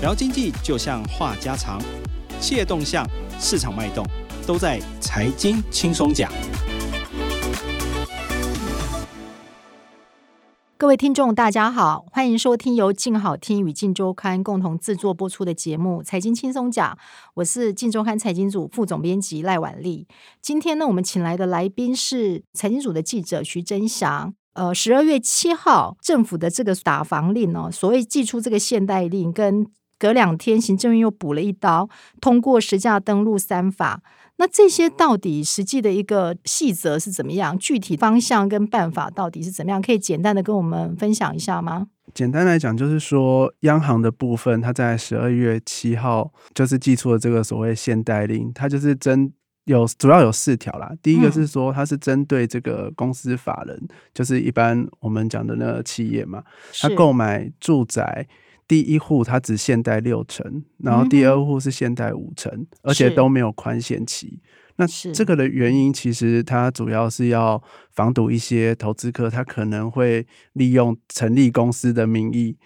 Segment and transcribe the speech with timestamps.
[0.00, 1.82] 聊经济就像话家常，
[2.38, 3.04] 企业动向、
[3.40, 4.06] 市场脉动，
[4.46, 6.30] 都在财经轻松讲。
[10.76, 16.94] 各位听众，大家好，欢迎收听由静好听与静周刊共同制作播出的节目《财经轻松讲》，
[17.34, 20.06] 我是静周刊财经组副总编辑赖婉丽。
[20.40, 24.32] 今天呢，我们请来的来宾是财经组的记者徐真祥。
[24.54, 29.64] 呃，十二月七号，政府的这个打房令哦，所谓寄出这个限贷令，跟
[29.98, 31.88] 隔两天行政院又补了一刀，
[32.20, 34.02] 通过实价登录三法。
[34.40, 37.58] 那这些到底实际的一个细则是怎么样？
[37.58, 39.82] 具体方向跟办法到底是怎么样？
[39.82, 41.88] 可以简单的跟我们分享一下吗？
[42.14, 49.32] 简单来讲，就是说央行的部分，它在十二月七号就是寄出了这个所谓限贷令，它就是针
[49.64, 50.92] 有主要有四条啦。
[51.02, 56.44] 第一个是说，它是针对这个公司法人，就是一般我们讲的那个企业嘛，
[56.80, 58.28] 它购买住宅。
[58.68, 64.40] 第一户它只限贷六成，然后第二户是限贷五成，而且都没有宽限期。
[64.76, 67.60] 那这个的原因，其实它主要是要
[67.90, 72.56] 防堵一些投资客，他可能会利用成立公司的名义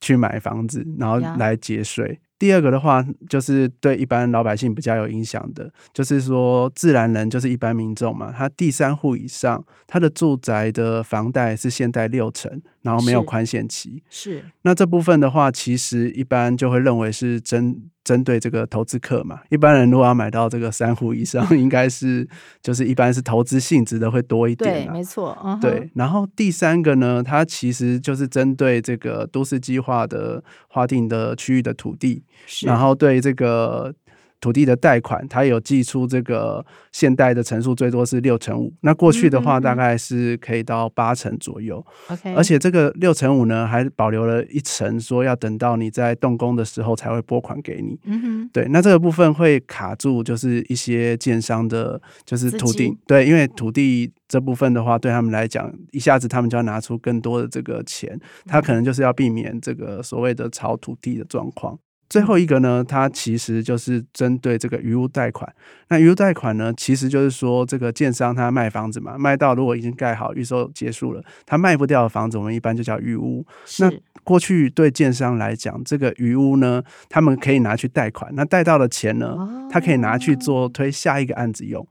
[0.00, 2.18] 去买房子，然后来节税。
[2.40, 14.02] 第二个的话，就是对一般老百姓比较有影响的，就是说自然人就是一般民众嘛，他第三户以上，他的住宅的房贷是限贷六成，然后没有宽限期。
[14.08, 14.42] 是。
[14.62, 19.40] 那这部分的话，其实一般就会认为是针针对这个投资客嘛。
[19.50, 22.28] 一般人如果要买到这个三户以上， 应该是
[22.62, 24.86] 就是一般是投资性质的会多一点。
[24.86, 25.36] 对，没错。
[25.60, 25.90] 对。
[25.94, 32.24] 然后第三个呢，它其实就是针对这个都市计划的划定的区域的土地。
[32.64, 33.94] 然后对这个
[34.40, 41.84] 土地的贷款，它有寄出这个现代的成数最多是六成五，那过去的话大概是可以到八成左右。
[42.08, 47.98] OK，而且这个六成五呢，还保留了一层，说要等到你在动工的时候才会拨款给你。
[48.04, 61.78] 嗯哼，对，那这个部分会卡住，就是一些建商的，就是土地，对，因为土地这部分的话，对他们来讲，一下子他们就要拿出更多的这个钱，他可能就是要避免这个所谓的炒土地的状况。
[62.10, 65.50] 最后一个呢，它其实就是针对这个余屋贷款。
[65.88, 73.46] 那余屋贷款呢，其实就是说这个建商他卖房子嘛，卖到如果已经盖好预售结束了，他卖不掉的房子，我们一般就叫余屋。
[73.78, 73.88] 那
[74.24, 79.36] 过去对建商来讲，这个余屋呢，他们可以拿去贷款，那贷到的钱呢，
[79.70, 81.86] 他可以拿去做推下一个案子用。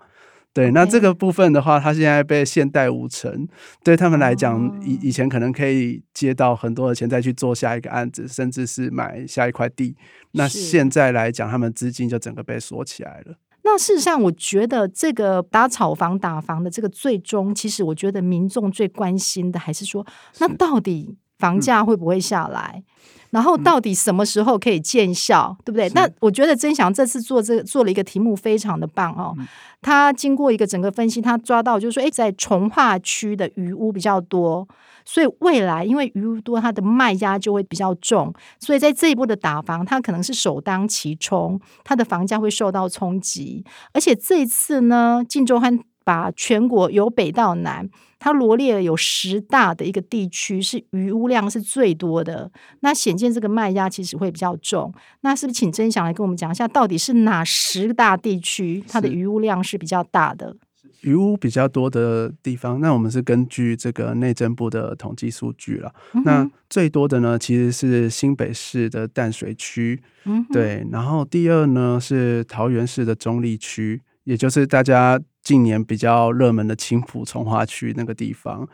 [0.51, 3.47] 对，那这个部分的话，它现在被现代五成，
[3.83, 9.95] 对他们来讲，以以前可能可以接到很多的钱再去做下一个案子，甚至是买下一块地。
[10.31, 13.35] 那现在来讲，他们资金就整个被锁起来了。
[13.63, 20.05] 那事实上，我觉得这个打炒房、打房的这个最终，其实我觉得民众最关心的还是说，
[20.39, 22.83] 那到底房价会不会下来？
[23.31, 25.87] 然后到底什么时候可以见效，对不对？
[25.89, 29.35] 那我觉得曾祥这次做这做了一个题目非常的棒哦。
[29.81, 34.67] 他经过一个整个分析，他抓到就是说，哎，在从化区的余屋比较多，
[35.05, 43.63] 所以未来因为余屋多，它的卖压就会比较重，所以在这一波的打房，它可能是首当其冲，它的房价会受到冲击。
[43.93, 47.87] 而且这一次呢，晋州和把全国由北到南，
[48.17, 54.91] 它罗列了有十大的一个地区是余污量是最多的，那显见这个卖压其实会比较重。
[55.21, 60.55] 那是不是请曾祥来跟我们讲一下，到底是哪十大地区它的余污量是比较大的？
[61.01, 65.93] 余污比较多的地方，那我们是根据这个内政部的统计数据了。
[66.25, 74.01] 那最多的呢，其实是新北市的淡水区，嗯对，然后第二呢是桃园市的中立区。
[74.29, 78.69] 也就是大家近年比较热门的青浦从化区那个地方，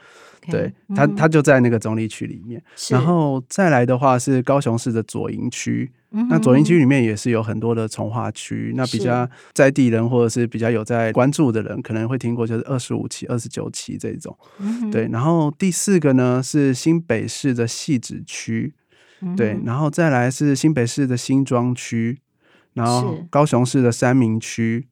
[0.52, 2.62] 对，它它就在那个中立区里面。
[2.90, 5.90] 然后再来的话是高雄市的左营区，
[6.30, 8.74] 那左营区里面也是有很多的从化区。
[8.76, 14.38] 那比较在地人或者是比较有在关注的人，可能会听过就是二十五期、二十九期这种。
[14.92, 18.74] 对，然后第四个呢是新北市的汐止区，
[19.38, 22.20] 对，然后再来是新北市的新庄区。
[22.76, 24.86] 然后高雄市的三明区，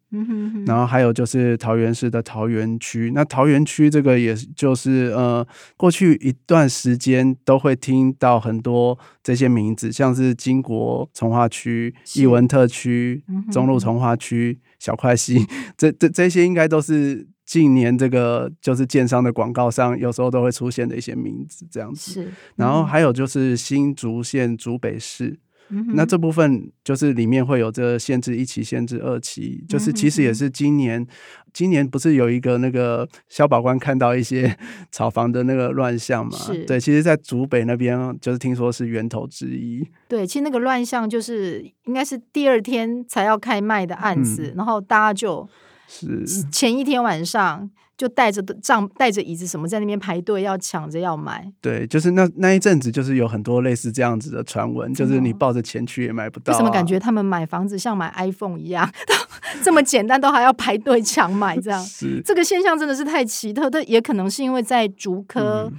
[0.65, 3.11] 然后还有就是桃园市的桃园区。
[3.13, 5.45] 那桃园区这个也就是呃，
[5.75, 13.21] 过去一段时间都会听到很多这些名字，像是金国从化区、艺文特区、
[13.51, 15.45] 中路从化区、小块溪，
[15.77, 22.13] 这这这些应该都是近年这个就是建商的广告上有时候都会出现的一些名字，这样子。
[22.13, 25.37] 是，然后还有就是新竹县竹北市。
[25.69, 31.05] 那这部分就是里面会有这限制一期、限制二期，就是其实也是今年，
[31.51, 34.55] 今年不是有一个那个消保官看到一些
[34.91, 36.37] 炒房的那个乱象嘛？
[36.67, 39.87] 对，其实，在竹北那边就是听说是源头之一。
[40.07, 45.47] 对，其实那个乱象就是应该是第二天才要开卖的案子，然后大家就。
[45.85, 56.53] 是前一天晚上就带着帐带着椅子什么在那边排队要抢着要买，对，就是那那一阵子就是有很多类似这样子的传闻，就是你抱着钱去也买不到。
[56.53, 58.89] 为什么感觉他们买房子像买 iPhone 一样，
[59.63, 61.79] 这么简单都还要排队抢买这样？
[61.85, 65.71] 是这个现象真的是太奇特，但也可能是因为在竹科。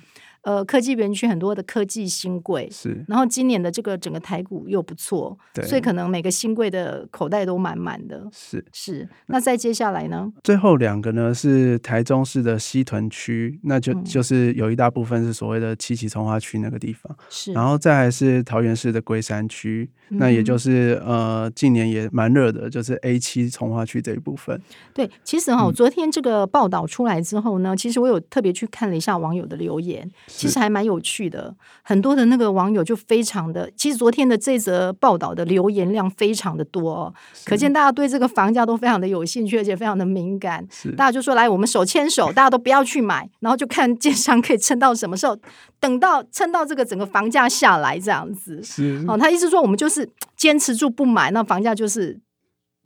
[0.44, 9.08] 呃，科技园区很多的科技新贵，是，然后今年的这个整个台股又不错，对，所以可能每个新贵的口袋都满满的，是是。
[9.26, 10.31] 那再接下来呢？
[10.43, 17.55] 最后两个呢是台中市的西屯区，那就就是有一大部分是所谓的七期从化区那个地方，是。
[17.55, 24.61] 然后再还是桃园市的龟山区，那也就是呃近年也蛮热的，就是 A 七从化区这一部分。
[24.93, 30.06] 对，其实哈，昨天这个报道出来之后呢，其实我有特别去看了一下网友的留言。
[30.37, 37.13] 其实还蛮有趣的，很多的那个网友就非常的，其实昨天的这则报道的留言量非常的多，
[37.45, 40.67] 可见大家对这个房价都非常的有兴趣，而且非常的敏感。
[40.97, 45.39] 大家就说来，我们手牵手，大家都不要去买，然后就看建商可以撑到什么时候，
[45.79, 48.63] 等到撑到这个整个房价下来这样子。
[48.63, 52.19] 是哦，他意思说我们就是坚持住不买，那房价就是。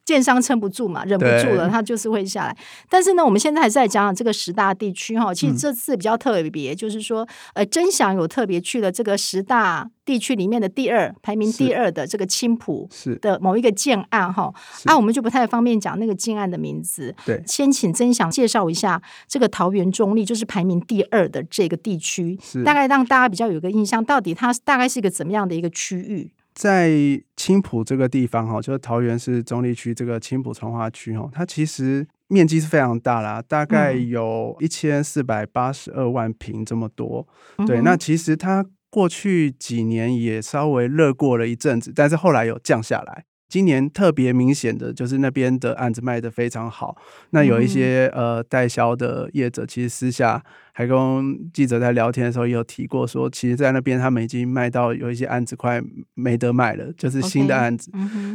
[0.09, 2.57] 建商撑不住嘛，忍不住了，它就是会下来。
[2.89, 5.35] 但是呢，我们现在还是在讲讲这个十大地区哈。
[5.35, 12.89] 其实这次比较特别，就是说，呃，真想有特别去了这个十大地区里面的第二，排名第二的这个青浦
[13.21, 14.51] 的某一个建案哈。
[14.85, 17.15] 啊，我们就不太方便讲那个建案的名字。
[17.27, 26.31] 对，先请真想介绍一下这个桃园中立，就是排名第二的这个地区，大概让大家比较有个印象，到底它大概是一个怎么样的一个区域。
[26.59, 26.91] 在
[27.37, 37.25] 青浦这个地方哈，就是桃园市中立区这个青浦从化区哈，它其实面积是非常大啦，大概有一千四百八十二万平这么多。
[37.65, 43.25] 对，那其实它过去几年也稍微热过了一阵子，但是后来有降下来。
[43.49, 46.95] 今年特别明显的就是那边的案子卖得非常好，
[47.31, 50.45] 那有一些呃代销的业者，其实私下
[50.79, 55.83] 还跟记者在聊天的时候也有提过，说其实，在那边他们已经卖到有一些案子快
[56.15, 57.91] 没得卖了，就是新的案子。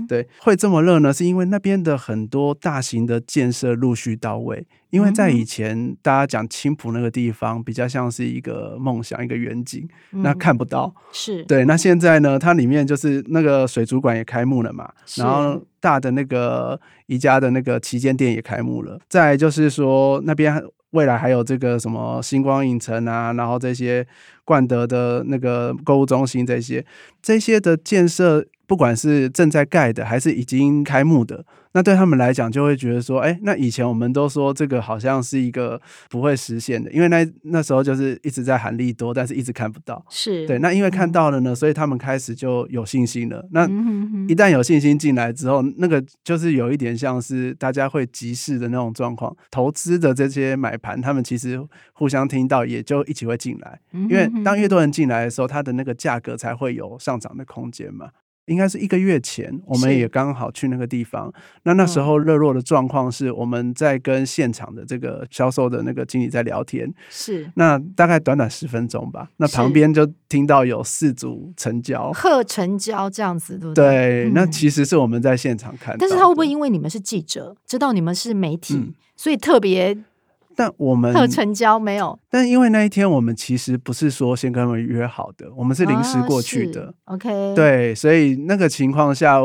[0.10, 4.68] 对，会这么热呢，是因为那边的很多大型的建设陆续到位。
[4.90, 10.94] 因为在以前，大家讲青浦那个地方比较像是一个梦想、一个远景，那看不到。
[11.14, 11.64] 是对。
[11.64, 19.00] 那现在呢，它里面就是那个水族馆也开幕了嘛，然后大的那个宜家的那个旗舰店也开幕了。
[19.08, 20.62] 再就是说，那边
[20.94, 24.06] 未来还有这个什么星光影城啊，然后这些
[24.46, 26.84] 冠德的那个购物中心，这些
[27.22, 31.46] 这些的建设，不管是正在盖的，还是已经开幕的。
[31.76, 40.06] 那对他们来讲，就会觉得说，哎，那以前我们都说这个好像是一个不会实现的，因为那那时候就是一直在喊利多，但是一直看不到。
[40.08, 43.44] 是对，那因为看到了呢，所以他们开始就有信心了。
[43.52, 43.66] 那
[44.28, 51.60] 一旦有信心进来之后，那个就是有一点像是大家会急市的那种状况，投资的这些买盘，他们其实
[51.94, 53.80] 互相听到，也就一起会进来。
[53.92, 58.10] 因为当越多人进来的时候，它的那个价格才会有上涨的空间嘛。
[58.46, 61.34] 应该是一个月前，我们也刚好去那个地方。
[61.64, 66.94] 那那时候热络的状况是，我们在跟现场的这个销售的那个经理在聊天。
[67.10, 67.50] 是。
[67.56, 73.86] 那大概短短十分钟吧，那旁边就听到有四组成交，贺成交这样子，对不对？
[74.26, 74.32] 对。
[74.34, 75.96] 那其实是我们在现场看。
[75.98, 79.98] 但是他会不会因为你们是记者，知道你们是媒体，所以特别？
[80.56, 86.94] 但我们有成交没有，但因为那一天我们其实不是说先跟他们约好的，我们是临时过去的。
[87.06, 89.40] OK，对，所以那个情况下。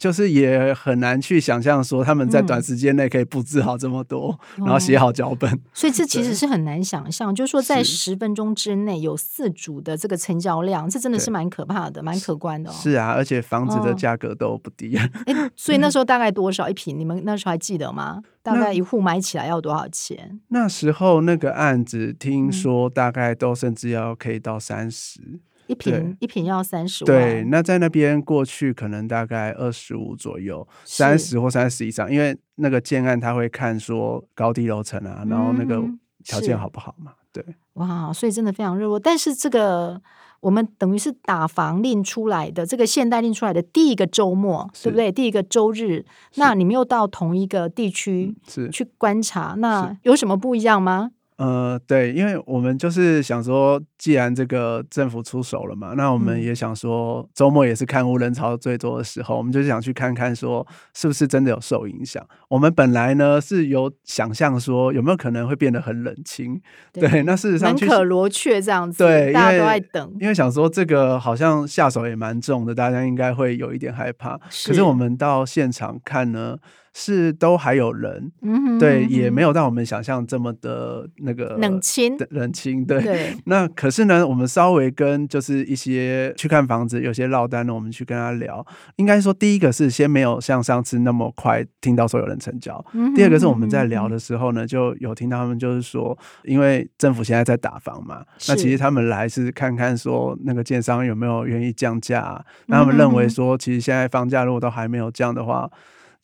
[0.00, 5.60] 就是也很难去想象说他们在短时间内可以布置好这么多，然后写好脚本。
[5.74, 12.72] 所以这其实是很难想象，就是说在十分钟之内有四组的这个成交量，这真的是蛮可怕的，蛮可观的。
[12.72, 14.96] 是啊，而且房子的价格都不低。
[14.96, 16.98] 哎，所以那时候大概多少一平？
[16.98, 18.22] 你们那时候还记得吗？
[18.42, 20.40] 大概一户买起来要多少钱？
[20.48, 25.20] 那时候那个案子听说大概都甚至要可以到三十。
[25.70, 35.80] 一瓶一瓶要三十万，对，那在那边过去可能大概二十五左右，三十或三十以上，因为那个建案他会看说高低楼层啊，然后那个
[36.24, 37.44] 条件好不好嘛，对。
[37.74, 38.98] 哇，所以真的非常热络。
[38.98, 40.02] 但是这个
[40.40, 45.12] 我们等于是打房令出来的，这个现代令出来的第一个周末，对不对？
[45.12, 51.12] 第一个周日，那你们又到同一个地区是去观察，那有什么不一样吗？
[51.40, 62.22] 呃，对，因为我们就是想说，既然这个政府出手了嘛，那我们也想说，周末也是看无人潮最多的时候，我们就想去看看，说是不是真的有受影响。
[62.50, 66.60] 我们本来呢是有想象说，有没有可能会变得很冷清？
[66.92, 74.36] 对，那事实上门可罗雀这样子，对，大家都在等，因为想说这个好像下手也蛮重的，大家应该会有一点害怕。
[74.66, 76.58] 可是我们到现场看呢。
[76.92, 78.32] 是都还有人，
[78.80, 82.84] 对，也没有让我们想象这么的那个冷清，冷清。
[82.84, 88.66] 对，那可是呢，我们稍微跟就是一些去看房子，有些落单的，我们去跟他聊。
[88.96, 105.70] 应该说，第一个是先没有像上次那么快听到说有人成交，第二个是我们在聊的时候呢，就有听到他们就是说，因为政府现在在打房嘛，那其实他们来是看看说那个建商有没有愿意降价，那他们认为说，其实现在房价如果都还没有降的话。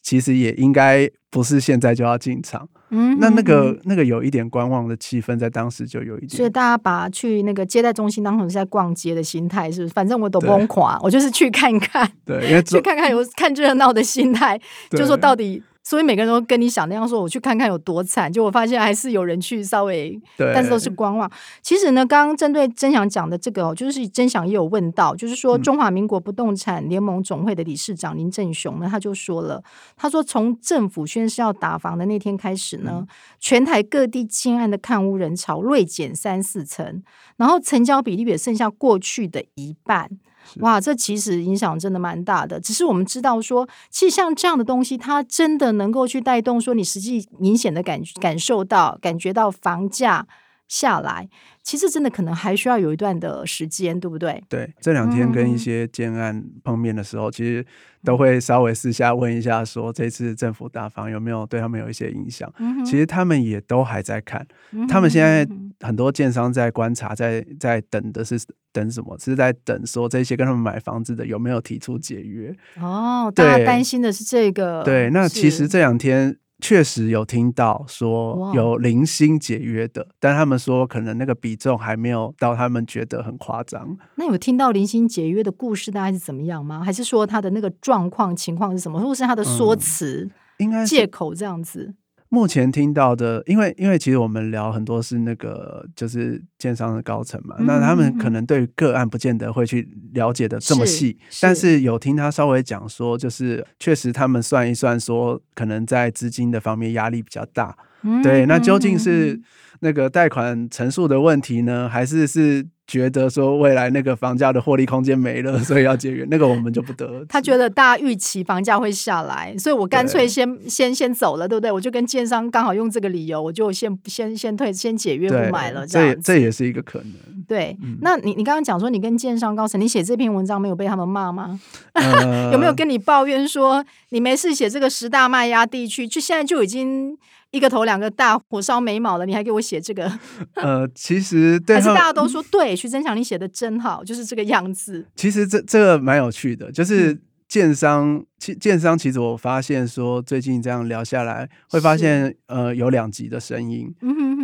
[0.06, 9.92] 其实也应该不是现在就要进场，嗯，那那个那个有一点观望的气氛，在当时就有一点，所以大家把去那个接待中心当成是在逛街的心态，是不是？
[9.92, 14.56] 反正我都崩垮，我就是去看看，对，因为 去看看有看热闹的心态，
[14.96, 15.60] 就说到底。
[15.87, 18.31] 所以每个人都跟你想那样说，我去看看有多惨。
[18.33, 21.31] 就我发现还是有人去稍微，但是都是观望。
[21.62, 29.62] 其实呢，刚刚针对曾祥讲的这个，就是曾祥也有问到，就是说中华民国不动产联盟总会的理事长林正雄呢，他就说了，
[29.97, 33.07] 他说从政府宣誓要打房的那天开始呢，
[33.38, 37.05] 全台各地亲案的看屋人潮锐减三四成，
[37.37, 40.11] 然后成交比例也剩下过去的一半。
[40.60, 42.60] 哇，这其实影响真的蛮大的。
[42.60, 50.26] 只是我们知道说，其实像这样的东西，它真的能够去带动说，你实际明显的感感受到、感觉到房价
[50.68, 51.28] 下来。
[51.62, 54.40] 其实真的可能还需要有一段的时间，对不对？
[54.48, 57.66] 对，这两天跟一些建案碰面的时候，其实
[58.04, 62.48] 都会稍微私下问一下，说这次政府大房有没有对他们有一些影响？
[62.84, 64.46] 其实他们也都还在看，
[64.88, 65.44] 他们现在
[65.80, 68.38] 很多建商在观察，在在等的是
[68.76, 69.18] 等什么？
[69.18, 72.54] 是在等说这些跟他们买房子的有没有提出解约？
[72.80, 74.83] 哦，大家担心的是这个。
[74.85, 76.37] 对，那其实这两天。
[76.59, 83.95] 确实有听到说有零星解约的，但他们说可能那个比重还没有到他们觉得很夸张。
[84.14, 86.83] 那有听到零星解约的故事大概是怎么样吗？
[86.83, 91.95] 还是说他的那个状况情况是什么，或是他的说辞、应该借口这样子？
[92.37, 107.75] 目前听到的，因为因为其实我们聊很多是那个就是建商的高层嘛，那他们可能对个案不见得会去了解的这么细，但是有听他稍微讲说，就是确实他们算一算说，可能在资金的方面压力比较大。
[108.23, 109.40] 对，那究竟是
[109.80, 112.66] 那个贷款陈述的问题呢，还是是？
[112.88, 117.26] 觉得说未来那个房价的获利空间没了， 所以要节约，那个我们就不得。
[117.28, 121.73] 他觉得大家预期房价会下来，所以我干脆先先先走了，对不对？
[121.73, 125.85] 我就跟建商刚好用这个理由，我就先先先退，先解约不买了。
[125.85, 127.12] 这这也是一个可能。
[127.49, 131.59] 对，那你你刚刚讲说你跟建商高层，你写这篇文章没有被他们骂吗？
[132.52, 137.18] 有没有跟你抱怨说你没事写这个十大卖压地区，就现在就已经。
[137.52, 140.11] 一个头两个大，火烧眉毛了，你还给我写这个？
[140.54, 145.04] 呃，其实还是大家都说对，徐增强你写的真好，就是这个样子。
[145.16, 153.92] 其实这这个蛮有趣的，就是建商，其建商其实我发现说，最近这样聊下来，会发现呃有两极的声音，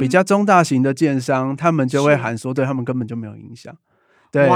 [0.00, 3.73] 比较中大型的建商，他们就会喊说，对他们根本就没有影响。
[4.33, 4.49] 对，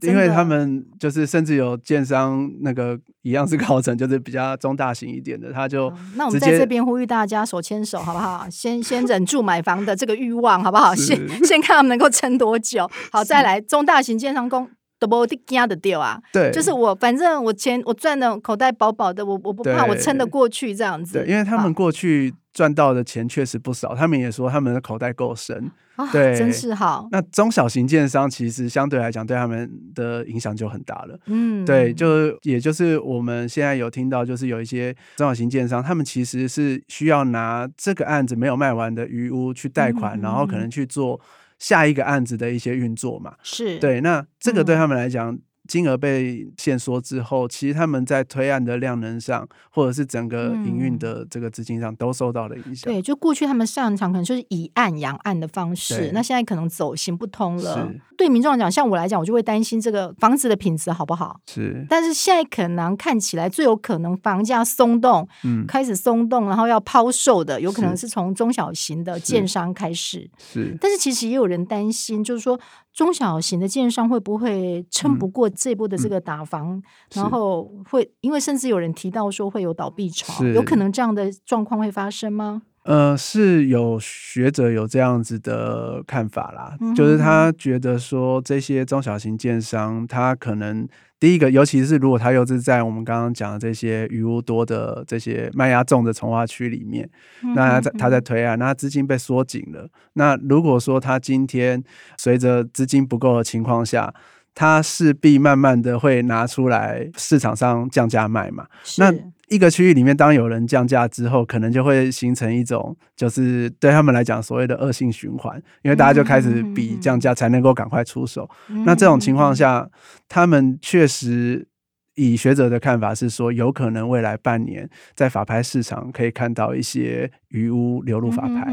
[0.00, 8.46] 因为他们就是甚至有建商那个一样是高层，就是比较中大型一点的，他就那我们在这边呼吁大家手牵手好不好？
[8.50, 10.94] 先先忍住买房的这个欲望好不好？
[10.96, 14.66] 先先看他们能够撑多久，好再来中大型建商工
[15.06, 16.20] 都不惊的掉啊！
[16.32, 21.14] 对，就是我反正我钱我赚的口袋饱饱的，我我不怕，我撑得过去这样子。
[21.18, 25.70] 对，因为他们过去赚到的钱确实不少，他们也说他们的口袋够深。
[26.10, 27.06] 对，真是好。
[27.12, 31.18] 那中小型建商其实相对来讲，对他们的影响就很大了。
[31.26, 41.20] 嗯，对，就也就是我们现在有听到，就是有一些中小型建商，他们其实是需要拿这个案子没有卖完的余屋去贷款，然后可能去做
[41.62, 43.36] 下一个案子的一些运作嘛。
[43.42, 45.38] 是对，那这个对他们来讲。
[45.68, 52.92] 金额被限缩之后，其实他们在推案的量能上，或者是整个营运的这个资金上，都受到了影响。
[52.92, 57.92] 对，就过去他们上场可能就是以案养案的方式，那现在可能走行不通了。
[58.18, 61.40] 对民众来讲，像我来讲，我就会担心这个房子的品质好不好？
[61.46, 61.84] 是。
[61.88, 70.30] 但是现在可能看起来最有可能房价松动，嗯，开始松动，然后要抛售的，有可能是从中小型的建商开始。
[70.38, 70.76] 是。
[70.80, 72.58] 但是其实也有人担心，就是说。
[72.94, 76.82] 中小型的建商会不会撑不过这波的这个打房？
[77.14, 82.62] 然后会因为甚至有人提到说会有倒闭潮，有可能这样的状况会发生吗？
[82.84, 90.88] 呃，是有学者有这样子的看法啦，嗯就是他觉得说这些中小型建商，他可能
[91.20, 97.08] 第一个，尤其是如果他又是在我们刚刚讲的这些余屋多的这些卖压重的从化区里面，
[97.44, 99.88] 嗯那他在他在推案，那他资金被缩紧了。
[100.14, 101.80] 那如果说他今天
[102.18, 104.12] 随着资金不够的情况下，
[104.54, 108.66] 他势必慢慢的会拿出来市场上降价卖嘛。
[108.98, 109.12] 那
[109.48, 118.48] 一个区域里面，当有人降价之后，可能就会形成一种，就是对他们来讲所谓的恶性循环，因为大家就开始比降价才能够赶快出手。
[118.86, 119.86] 那这种情况下，
[120.26, 121.66] 他们确实
[122.14, 128.70] 以学者的看法是说，有可能未来半年在法拍市场可以看到一些余屋流入法拍。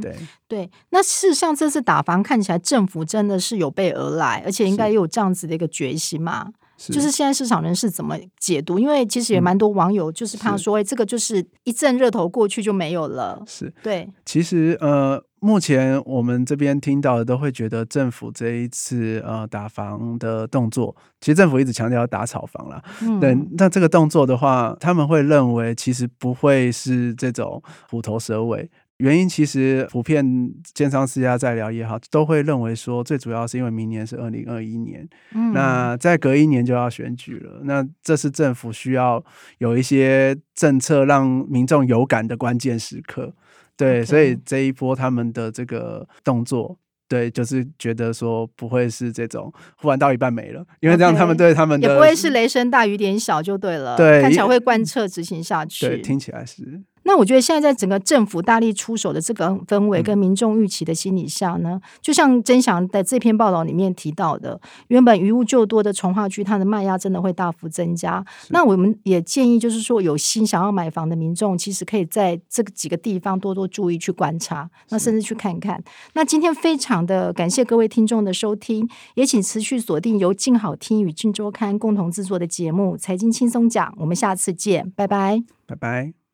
[0.00, 0.14] 对，
[0.46, 6.52] 对，那事实上这次打房看起来政府真的是有备而来，而且应该也有这样子的一个决心嘛。
[6.80, 8.78] 是就是现在市场人士怎么解读？
[8.78, 13.42] 因为其实也嗯蛮多网友就是怕是说，哎、这个就是一阵热头过去就没有了。
[13.48, 13.72] 是。
[13.82, 22.82] 对，其实呃，目前我们这边听到的都会觉得政府这一次呃打房的动作，其实政府一直强调要打炒房啦。
[23.02, 28.70] 嗯，对，那这个动作的话，他们会认为其实不会是这种虎头蛇尾。
[28.96, 39.24] 原因其实普遍建商私家在聊也好，都会认为说，最主要是因为明年是二零二一年，嗯那再隔一年就要选举了，那这是政府需要
[39.58, 43.32] 有一些政策让民众有感的关键时刻。
[43.78, 46.76] 对所以这一波他们的这个动作。
[47.10, 55.88] 对，就是觉得说不会是这种忽然到一半没了，因为这样他们对他们的也不会是雷声大雨点小就对了，对看起来会贯彻执行下去。
[55.88, 68.24] 对，听起来是那我觉得现在在整个政府大力出手的这个氛围，嗯跟民众预期的心理下呢，就像曾祥在这篇报道里面提到的，原本余物就多的从化区，它的卖压真的会大幅增加。
[68.50, 75.82] 那我们也建议，就是说有心想要买房的民众，其实可以在这几个地方多多注意去观察，那甚至去看看。
[76.14, 85.42] 那今天非常的感谢各位听众的收听，也请持续锁定由静好听与静周刊共同制作的节目《财经轻松讲》，我们下次见，拜拜。
[85.66, 86.27] 拜拜。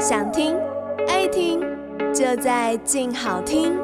[0.00, 0.56] 想听
[1.08, 1.60] 爱听，
[2.14, 3.76] 就在静好听。